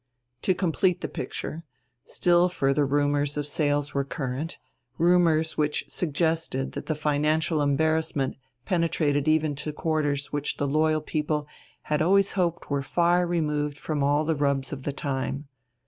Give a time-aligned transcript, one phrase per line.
[0.41, 1.63] To complete the picture:
[2.05, 4.57] still further rumours of sales were current,
[4.97, 8.35] rumours which suggested that the financial embarrassment
[8.65, 11.47] penetrated even to quarters which the loyal people
[11.83, 15.47] had always hoped were far removed from all the rubs of the time.